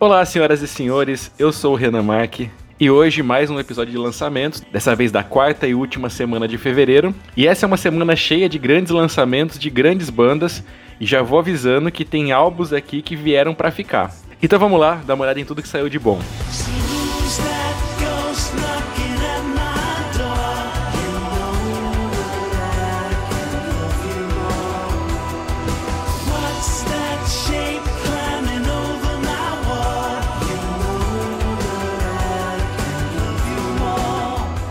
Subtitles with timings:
[0.00, 2.48] Olá, senhoras e senhores, eu sou o Renan Marque.
[2.78, 6.56] E hoje mais um episódio de lançamentos, dessa vez da quarta e última semana de
[6.56, 7.12] fevereiro.
[7.36, 10.62] E essa é uma semana cheia de grandes lançamentos de grandes bandas,
[11.00, 14.14] e já vou avisando que tem álbuns aqui que vieram para ficar.
[14.40, 16.20] Então vamos lá, dar uma olhada em tudo que saiu de bom.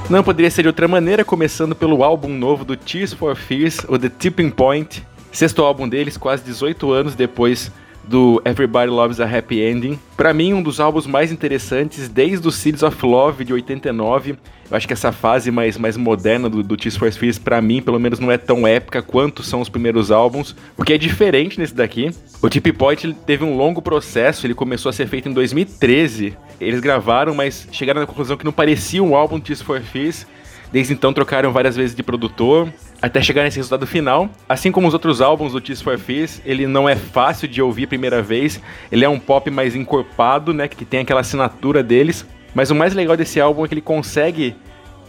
[0.09, 3.99] Não poderia ser de outra maneira, começando pelo álbum novo do Tears for Fears, o
[3.99, 7.69] The Tipping Point, sexto álbum deles, quase 18 anos depois
[8.05, 9.99] do Everybody Loves a Happy Ending.
[10.15, 14.37] Para mim, um dos álbuns mais interessantes desde o Seeds of Love de 89.
[14.71, 17.81] Eu acho que essa fase mais, mais moderna do, do Tears for Fears, para mim,
[17.81, 21.59] pelo menos não é tão épica quanto são os primeiros álbuns, o que é diferente
[21.59, 22.11] nesse daqui.
[22.41, 26.37] O Tip Point teve um longo processo, ele começou a ser feito em 2013.
[26.59, 30.25] Eles gravaram, mas chegaram na conclusão que não parecia um álbum Tears for Fears.
[30.71, 32.67] Desde então trocaram várias vezes de produtor,
[33.01, 34.29] até chegar nesse resultado final.
[34.49, 37.85] Assim como os outros álbuns do Tears for Fears, ele não é fácil de ouvir
[37.85, 38.59] a primeira vez.
[38.91, 42.25] Ele é um pop mais encorpado, né, que tem aquela assinatura deles.
[42.53, 44.55] Mas o mais legal desse álbum é que ele consegue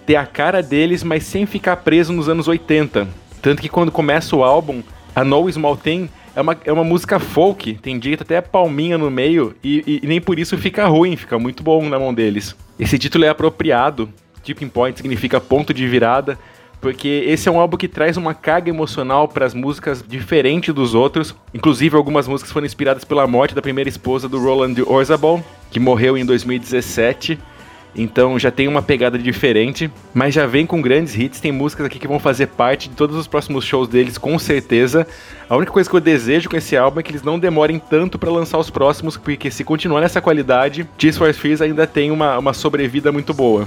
[0.06, 3.08] ter a cara deles, mas sem ficar preso nos anos 80.
[3.42, 4.82] Tanto que quando começa o álbum,
[5.14, 6.08] a No Small Thing
[6.38, 10.00] é uma, é uma música folk, tem direito até a palminha no meio, e, e,
[10.04, 12.54] e, nem por isso fica ruim, fica muito bom na mão deles.
[12.78, 14.08] Esse título é apropriado,
[14.44, 16.38] Tipping Point significa ponto de virada,
[16.80, 20.94] porque esse é um álbum que traz uma carga emocional para as músicas diferente dos
[20.94, 21.34] outros.
[21.52, 25.42] Inclusive, algumas músicas foram inspiradas pela morte da primeira esposa do Roland Orzabal,
[25.72, 27.36] que morreu em 2017.
[27.94, 31.40] Então já tem uma pegada diferente, mas já vem com grandes hits.
[31.40, 35.06] Tem músicas aqui que vão fazer parte de todos os próximos shows deles, com certeza.
[35.48, 38.18] A única coisa que eu desejo com esse álbum é que eles não demorem tanto
[38.18, 42.38] para lançar os próximos, porque se continuar nessa qualidade, Tears for Fears ainda tem uma,
[42.38, 43.66] uma sobrevida muito boa.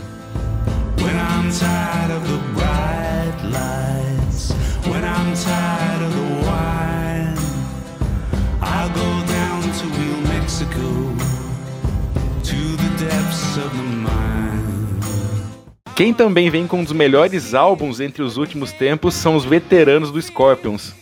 [16.02, 20.10] Quem também vem com um dos melhores álbuns entre os últimos tempos são os veteranos
[20.10, 20.96] do Scorpions.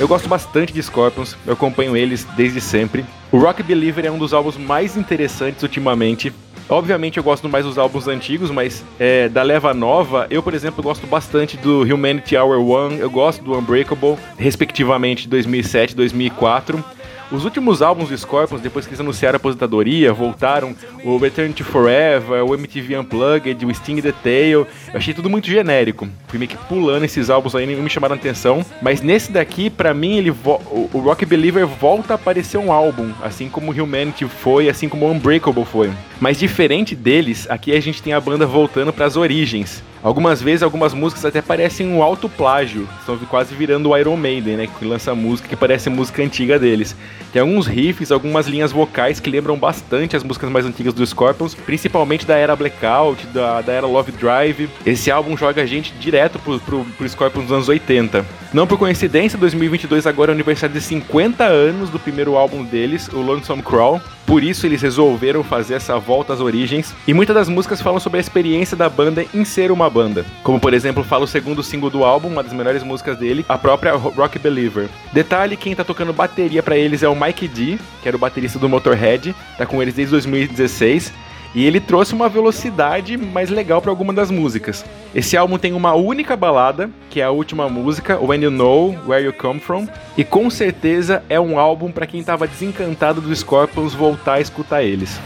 [0.00, 3.04] Eu gosto bastante de Scorpions, eu acompanho eles desde sempre.
[3.30, 6.32] O Rock Believer é um dos álbuns mais interessantes ultimamente.
[6.68, 10.82] Obviamente eu gosto mais dos álbuns antigos, mas é, da leva nova, eu, por exemplo,
[10.82, 16.84] gosto bastante do Humanity Hour One, eu gosto do Unbreakable, respectivamente 2007 e 2004.
[17.30, 21.64] Os últimos álbuns do Scorpions, depois que eles anunciaram a aposentadoria, voltaram o Return to
[21.64, 24.64] Forever, o MTV Unplugged, o Sting the Tail.
[24.92, 26.08] Eu achei tudo muito genérico.
[26.28, 28.64] Fui meio que pulando esses álbuns aí, não me chamaram atenção.
[28.80, 33.48] Mas nesse daqui, para mim, ele o Rock Believer volta a aparecer um álbum, assim
[33.48, 35.90] como Humanity foi, assim como Unbreakable foi.
[36.20, 39.82] Mas diferente deles, aqui a gente tem a banda voltando para as origens.
[40.02, 42.88] Algumas vezes, algumas músicas até parecem um alto plágio.
[43.00, 44.66] Estão quase virando o Iron Maiden, né?
[44.66, 46.94] Que lança música que parece música antiga deles.
[47.32, 51.54] Tem alguns riffs, algumas linhas vocais que lembram bastante as músicas mais antigas do Scorpions,
[51.54, 54.70] principalmente da era Blackout, da, da era Love Drive.
[54.86, 58.24] Esse álbum joga a gente direto pro, pro, pro Scorpions dos anos 80.
[58.54, 63.08] Não por coincidência, 2022 agora é o aniversário de 50 anos do primeiro álbum deles,
[63.08, 64.00] o Lonesome Crawl.
[64.26, 66.92] Por isso eles resolveram fazer essa volta às origens.
[67.06, 70.26] E muitas das músicas falam sobre a experiência da banda em ser uma banda.
[70.42, 73.56] Como por exemplo, fala o segundo single do álbum, uma das melhores músicas dele, a
[73.56, 74.88] própria Rock Believer.
[75.12, 78.58] Detalhe, quem tá tocando bateria para eles é o Mike D, que era o baterista
[78.58, 81.12] do Motorhead, tá com eles desde 2016.
[81.54, 84.84] E ele trouxe uma velocidade mais legal para alguma das músicas.
[85.14, 89.24] Esse álbum tem uma única balada, que é a última música, When You Know Where
[89.24, 93.94] You Come From, e com certeza é um álbum para quem estava desencantado dos Scorpions
[93.94, 95.18] voltar a escutar eles.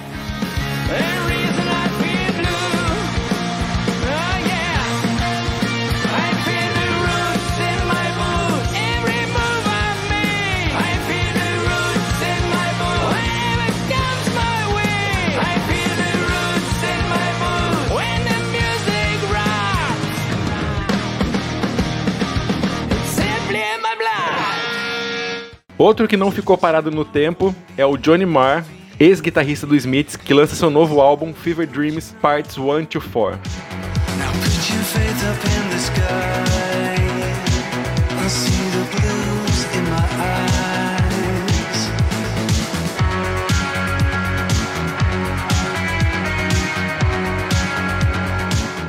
[25.80, 28.66] Outro que não ficou parado no tempo é o Johnny Marr,
[28.98, 33.40] ex-guitarrista do Smiths, que lança seu novo álbum Fever Dreams Parts 1 to 4.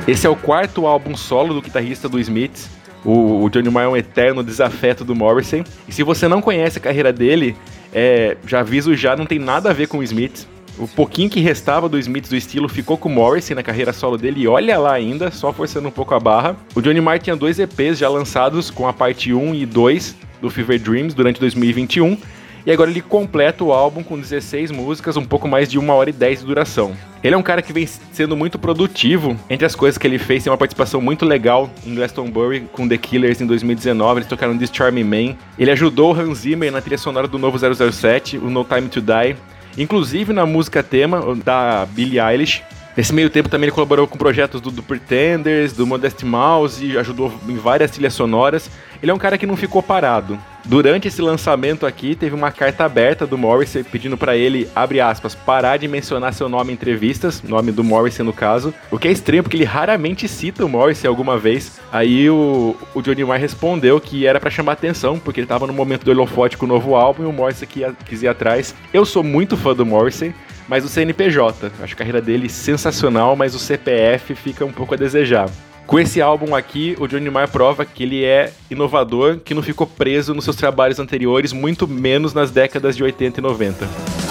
[0.06, 3.88] Esse é o quarto álbum solo do guitarrista do Smiths o, o Johnny Marr é
[3.88, 5.64] um eterno desafeto do Morrissey.
[5.88, 7.56] E se você não conhece a carreira dele,
[7.92, 10.46] é, já aviso já, não tem nada a ver com o Smiths.
[10.78, 14.16] O pouquinho que restava do Smiths do estilo ficou com o Morrissey na carreira solo
[14.16, 16.56] dele e olha lá ainda, só forçando um pouco a barra.
[16.74, 20.50] O Johnny Marr tinha dois EPs já lançados com a parte 1 e 2 do
[20.50, 22.16] Fever Dreams durante 2021
[22.64, 26.10] e agora ele completa o álbum com 16 músicas, um pouco mais de 1 hora
[26.10, 26.92] e 10 de duração.
[27.22, 29.36] Ele é um cara que vem sendo muito produtivo.
[29.48, 32.98] Entre as coisas que ele fez, tem uma participação muito legal em Glastonbury com The
[32.98, 34.18] Killers em 2019.
[34.18, 35.36] Eles tocaram This Charming Man.
[35.58, 39.00] Ele ajudou o Hans Zimmer na trilha sonora do novo 007, o No Time to
[39.00, 39.36] Die.
[39.78, 42.62] Inclusive na música tema da Billie Eilish.
[42.96, 46.98] Nesse meio tempo também ele colaborou com projetos do, do Pretenders, do Modest Mouse, e
[46.98, 48.70] ajudou em várias trilhas sonoras.
[49.02, 50.38] Ele é um cara que não ficou parado.
[50.64, 55.34] Durante esse lançamento aqui, teve uma carta aberta do Morrissey pedindo para ele, abre aspas,
[55.34, 59.10] parar de mencionar seu nome em entrevistas, nome do Morrissey no caso, o que é
[59.10, 61.80] estranho porque ele raramente cita o Morrissey alguma vez.
[61.90, 65.72] Aí o, o Johnny Marr respondeu que era para chamar atenção, porque ele tava no
[65.72, 67.68] momento do holofote com o novo álbum e o Morrissey
[68.04, 68.72] quis ir atrás.
[68.92, 70.32] Eu sou muito fã do Morrissey,
[70.72, 74.96] mas o CNPJ, acho a carreira dele sensacional, mas o CPF fica um pouco a
[74.96, 75.50] desejar.
[75.86, 79.86] Com esse álbum aqui, o Johnny Marr prova que ele é inovador, que não ficou
[79.86, 84.21] preso nos seus trabalhos anteriores, muito menos nas décadas de 80 e 90.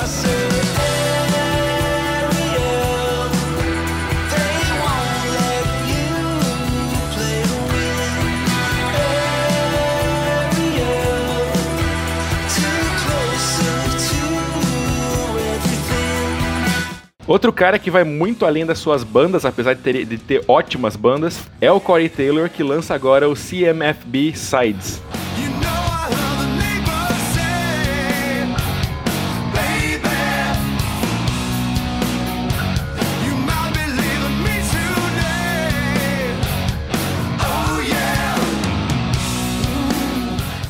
[17.32, 20.98] Outro cara que vai muito além das suas bandas, apesar de ter, de ter ótimas
[20.98, 25.02] bandas, é o Corey Taylor, que lança agora o CMFB Sides.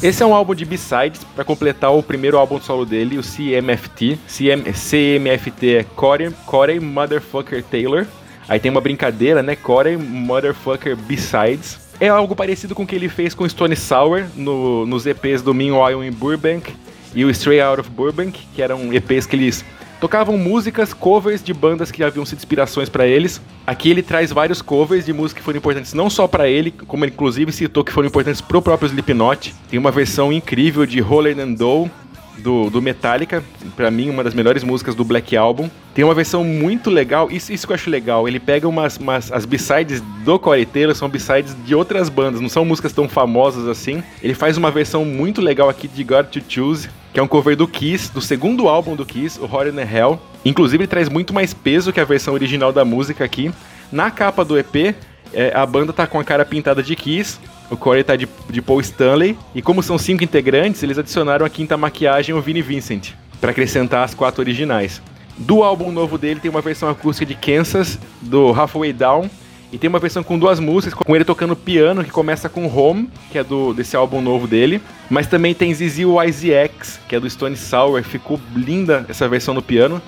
[0.03, 4.17] Esse é um álbum de B-sides para completar o primeiro álbum solo dele, o CMFT.
[4.27, 8.07] CM, CMFT é Corey, Corey Motherfucker Taylor.
[8.49, 9.55] Aí tem uma brincadeira, né?
[9.55, 11.79] Corey Motherfucker B-sides.
[11.99, 15.53] É algo parecido com o que ele fez com Stone Sour no, nos EPs do
[15.53, 16.73] Meanwhile in Burbank
[17.13, 19.63] e o Stray Out of Burbank, que eram EPs que eles
[20.01, 23.39] tocavam músicas, covers de bandas que haviam sido inspirações para eles.
[23.67, 27.05] Aqui ele traz vários covers de músicas que foram importantes não só para ele, como
[27.05, 29.53] ele inclusive citou que foram importantes pro próprio Slipknot.
[29.69, 31.89] Tem uma versão incrível de Roller and Doll,
[32.37, 33.43] do, do Metallica,
[33.75, 35.69] para mim uma das melhores músicas do Black Album.
[35.93, 39.31] Tem uma versão muito legal, isso, isso que eu acho legal, ele pega umas, umas
[39.31, 43.67] as b-sides do Corey Taylor, são b-sides de outras bandas, não são músicas tão famosas
[43.67, 44.03] assim.
[44.23, 47.55] Ele faz uma versão muito legal aqui de God to Choose, que é um cover
[47.55, 50.19] do Kiss, do segundo álbum do Kiss, o Hot in Hell.
[50.45, 53.51] Inclusive ele traz muito mais peso que a versão original da música aqui.
[53.91, 54.95] Na capa do EP,
[55.33, 57.39] é, a banda tá com a cara pintada de Kiss,
[57.69, 61.49] o Corey tá de, de Paul Stanley, e como são cinco integrantes, eles adicionaram a
[61.49, 65.01] quinta maquiagem, o Vinnie Vincent, para acrescentar as quatro originais.
[65.37, 69.29] Do álbum novo dele tem uma versão acústica de Kansas, do Halfway Down,
[69.71, 73.09] e tem uma versão com duas músicas, com ele tocando piano, que começa com Home,
[73.31, 74.81] que é do desse álbum novo dele.
[75.09, 78.03] Mas também tem Zizi YZX, que é do Stone Sour.
[78.03, 80.01] Ficou linda essa versão no piano.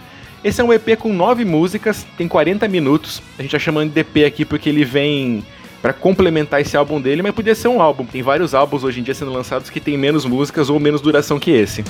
[0.44, 3.24] Esse é um EP com nove músicas, tem 40 minutos.
[3.40, 5.42] A gente tá chamando de EP aqui porque ele vem
[5.82, 8.06] para complementar esse álbum dele, mas podia ser um álbum.
[8.06, 11.40] Tem vários álbuns hoje em dia sendo lançados que tem menos músicas ou menos duração
[11.40, 11.86] que esse.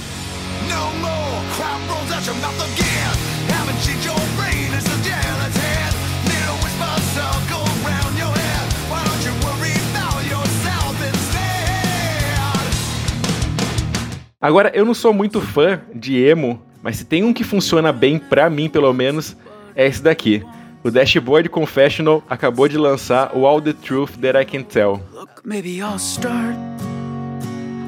[14.40, 18.20] Agora, eu não sou muito fã de emo, mas se tem um que funciona bem,
[18.20, 19.36] pra mim pelo menos,
[19.74, 20.44] é esse daqui.
[20.84, 25.02] O Dashboard Confessional acabou de lançar o All the Truth That I Can Tell.
[25.14, 26.58] Look, maybe I'll start.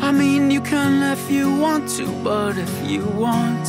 [0.02, 3.68] I mean, you can if you want to, but if you want,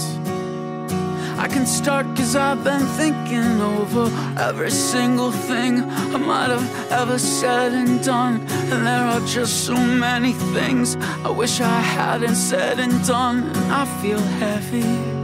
[1.38, 5.82] I can start cause I've been thinking over every single thing
[6.14, 8.46] I might have ever said and done.
[8.70, 13.42] And there are just so many things I wish I hadn't said and done.
[13.42, 15.15] And I feel heavy.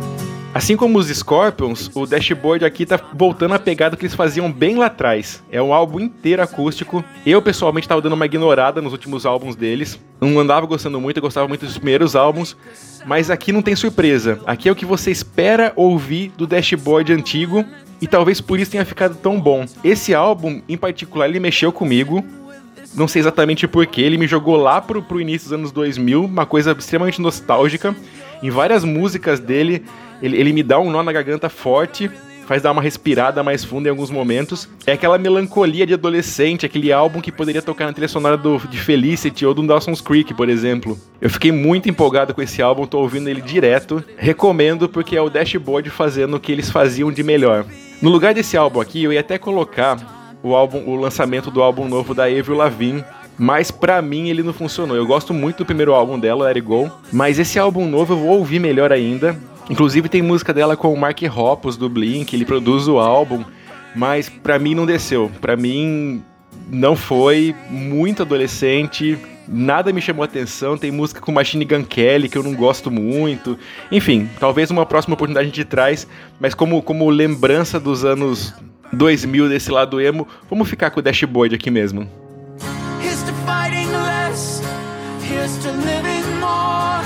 [0.55, 4.77] Assim como os Scorpions, o Dashboard aqui tá voltando a pegada que eles faziam bem
[4.77, 5.43] lá atrás.
[5.51, 7.03] É um álbum inteiro acústico.
[7.25, 9.99] Eu, pessoalmente, tava dando uma ignorada nos últimos álbuns deles.
[10.21, 12.55] Não andava gostando muito, eu gostava muito dos primeiros álbuns.
[13.07, 14.41] Mas aqui não tem surpresa.
[14.45, 17.65] Aqui é o que você espera ouvir do Dashboard antigo.
[17.99, 19.65] E talvez por isso tenha ficado tão bom.
[19.83, 22.23] Esse álbum, em particular, ele mexeu comigo.
[22.95, 26.45] Não sei exatamente porquê, ele me jogou lá pro, pro início dos anos 2000, uma
[26.45, 27.97] coisa extremamente nostálgica.
[28.43, 29.85] Em várias músicas dele,
[30.21, 32.11] ele, ele me dá um nó na garganta forte.
[32.47, 34.69] faz dar uma respirada mais funda em alguns momentos.
[34.85, 38.79] É aquela melancolia de adolescente, aquele álbum que poderia tocar na trilha sonora do, de
[38.79, 40.99] Felicity ou do Dawson's Creek, por exemplo.
[41.21, 44.05] Eu fiquei muito empolgado com esse álbum, tô ouvindo ele direto.
[44.17, 47.65] Recomendo porque é o Dashboard fazendo o que eles faziam de melhor.
[48.03, 49.97] No lugar desse álbum aqui, eu ia até colocar
[50.43, 53.05] o álbum, o lançamento do álbum novo da Avril Lavigne,
[53.43, 54.97] mas para mim ele não funcionou.
[54.97, 58.19] Eu gosto muito do primeiro álbum dela, Let It Go, mas esse álbum novo eu
[58.19, 59.37] vou ouvir melhor ainda.
[59.69, 63.43] Inclusive tem música dela com o Mark Hoppus do Blink, ele produz o álbum,
[63.97, 65.29] mas para mim não desceu.
[65.41, 66.23] Para mim
[66.71, 69.19] não foi muito adolescente,
[69.49, 70.79] nada me chamou atenção.
[70.79, 73.59] Tem música com Machine Gun Kelly que eu não gosto muito.
[73.91, 76.07] Enfim, talvez uma próxima oportunidade a gente traz,
[76.39, 78.55] mas como, como lembrança dos anos
[78.93, 82.22] 2000 desse lado emo, vamos ficar com o dashboard aqui mesmo.
[85.59, 87.03] To living more.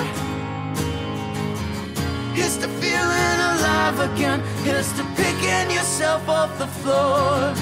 [2.34, 7.54] Here's to feeling alive again, here's to picking yourself off the floor.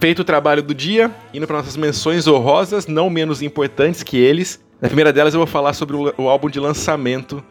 [0.00, 4.62] Feito o trabalho do dia, indo para nossas menções honrosas, não menos importantes que eles.
[4.80, 7.42] Na primeira delas eu vou falar sobre o, o álbum de lançamento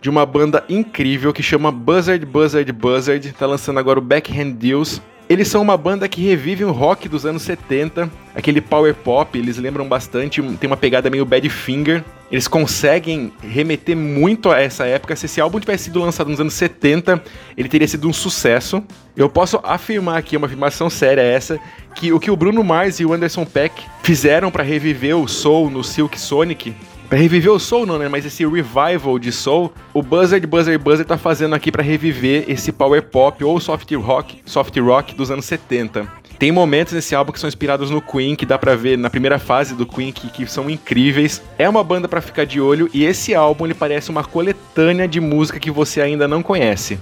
[0.00, 3.32] de uma banda incrível que chama Buzzard Buzzard Buzzard.
[3.32, 5.00] Tá lançando agora o Backhand Deals.
[5.28, 9.56] Eles são uma banda que revive o rock dos anos 70, aquele power pop, eles
[9.56, 12.04] lembram bastante, tem uma pegada meio Badfinger.
[12.30, 15.14] Eles conseguem remeter muito a essa época.
[15.14, 17.22] Se esse álbum tivesse sido lançado nos anos 70,
[17.58, 18.82] ele teria sido um sucesso.
[19.14, 21.60] Eu posso afirmar aqui, uma afirmação séria essa,
[21.94, 25.68] que o que o Bruno Mars e o Anderson Peck fizeram para reviver o soul
[25.68, 26.74] no Silk Sonic
[27.12, 28.08] Pra reviver o Soul não, né?
[28.08, 32.72] Mas esse revival de Soul, o Buzzard Buzzard Buzzard tá fazendo aqui para reviver esse
[32.72, 36.08] power pop ou soft rock, soft rock dos anos 70.
[36.38, 39.38] Tem momentos nesse álbum que são inspirados no Queen, que dá pra ver na primeira
[39.38, 41.42] fase do Queen, que, que são incríveis.
[41.58, 45.20] É uma banda para ficar de olho e esse álbum ele parece uma coletânea de
[45.20, 46.98] música que você ainda não conhece.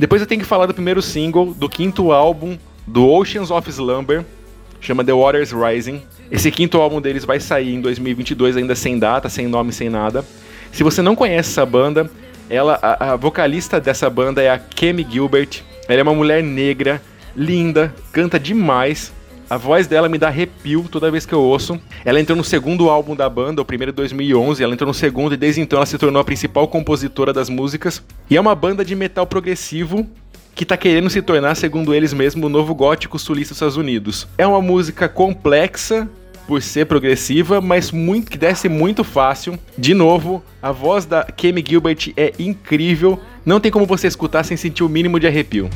[0.00, 4.24] Depois eu tenho que falar do primeiro single do quinto álbum do Oceans of Slumber,
[4.80, 6.00] chama The Waters Rising.
[6.30, 10.24] Esse quinto álbum deles vai sair em 2022, ainda sem data, sem nome, sem nada.
[10.72, 12.10] Se você não conhece essa banda,
[12.48, 15.60] ela, a, a vocalista dessa banda é a Kemi Gilbert.
[15.86, 17.02] Ela é uma mulher negra,
[17.36, 19.12] linda, canta demais.
[19.50, 21.76] A voz dela me dá arrepio toda vez que eu ouço.
[22.04, 24.62] Ela entrou no segundo álbum da banda, o primeiro de 2011.
[24.62, 28.00] Ela entrou no segundo e desde então ela se tornou a principal compositora das músicas.
[28.30, 30.06] E é uma banda de metal progressivo
[30.54, 34.28] que está querendo se tornar, segundo eles mesmos, o novo gótico sulista dos Estados Unidos.
[34.38, 36.08] É uma música complexa,
[36.46, 39.58] por ser progressiva, mas muito que desce muito fácil.
[39.78, 43.20] De novo, a voz da Kemi Gilbert é incrível.
[43.44, 45.70] Não tem como você escutar sem sentir o mínimo de arrepio.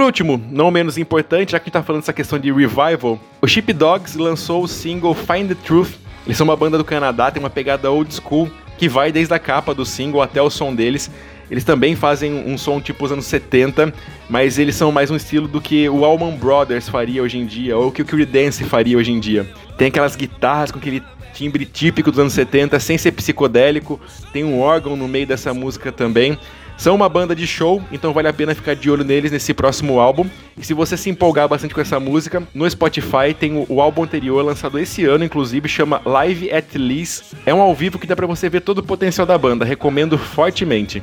[0.00, 3.20] Por último, não menos importante, já que a gente tá falando dessa questão de revival,
[3.42, 5.90] o Sheep Dogs lançou o single Find the Truth.
[6.24, 9.38] Eles são uma banda do Canadá, tem uma pegada old school, que vai desde a
[9.38, 11.10] capa do single até o som deles.
[11.50, 13.92] Eles também fazem um som tipo os anos 70,
[14.26, 17.76] mas eles são mais um estilo do que o Allman Brothers faria hoje em dia,
[17.76, 19.46] ou que o Creedence faria hoje em dia.
[19.76, 21.02] Tem aquelas guitarras com aquele
[21.34, 24.00] timbre típico dos anos 70, sem ser psicodélico,
[24.32, 26.38] tem um órgão no meio dessa música também.
[26.80, 30.00] São uma banda de show, então vale a pena ficar de olho neles nesse próximo
[30.00, 30.26] álbum.
[30.56, 34.02] E se você se empolgar bastante com essa música, no Spotify tem o, o álbum
[34.02, 37.34] anterior, lançado esse ano, inclusive, chama Live at Least.
[37.44, 39.62] É um ao vivo que dá para você ver todo o potencial da banda.
[39.62, 41.02] Recomendo fortemente.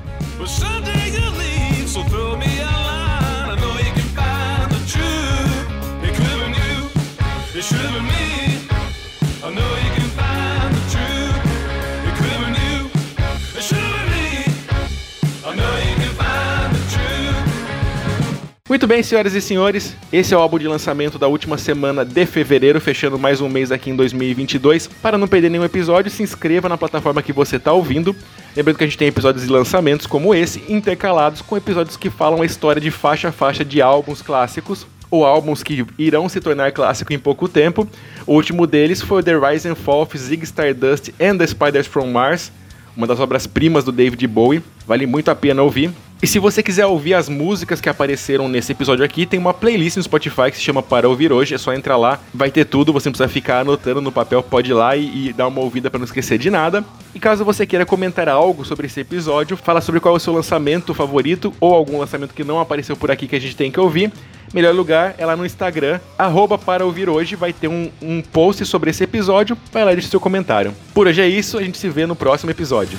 [18.77, 22.27] Muito bem, senhoras e senhores, esse é o álbum de lançamento da última semana de
[22.27, 24.85] fevereiro, fechando mais um mês aqui em 2022.
[25.01, 28.15] Para não perder nenhum episódio, se inscreva na plataforma que você está ouvindo.
[28.55, 32.43] Lembrando que a gente tem episódios de lançamentos como esse, intercalados com episódios que falam
[32.43, 36.71] a história de faixa a faixa de álbuns clássicos ou álbuns que irão se tornar
[36.71, 37.89] clássico em pouco tempo.
[38.27, 42.11] O último deles foi The Rise and Fall of Zig Stardust and the Spiders from
[42.11, 42.51] Mars,
[42.95, 44.61] uma das obras-primas do David Bowie.
[44.87, 45.91] Vale muito a pena ouvir.
[46.19, 49.97] E se você quiser ouvir as músicas que apareceram nesse episódio aqui, tem uma playlist
[49.97, 51.53] no Spotify que se chama Para Ouvir Hoje.
[51.53, 52.91] É só entrar lá, vai ter tudo.
[52.91, 55.91] Você não precisa ficar anotando no papel, pode ir lá e, e dar uma ouvida
[55.91, 56.83] para não esquecer de nada.
[57.13, 60.33] E caso você queira comentar algo sobre esse episódio, fala sobre qual é o seu
[60.33, 63.79] lançamento favorito ou algum lançamento que não apareceu por aqui que a gente tem que
[63.79, 64.11] ouvir.
[64.51, 68.65] Melhor lugar é lá no Instagram, arroba para ouvir hoje, vai ter um, um post
[68.65, 70.73] sobre esse episódio, vai lá e deixa seu comentário.
[70.93, 72.97] Por hoje é isso, a gente se vê no próximo episódio.